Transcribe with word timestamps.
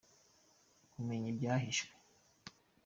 kumenya 0.91 1.27
ibyahishwe 1.33 1.93